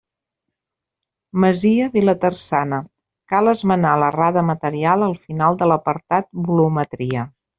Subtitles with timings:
[1.43, 2.79] Masia Vilaterçana:
[3.33, 7.29] cal esmenar l'errada material al final de l'apartat Volumetria.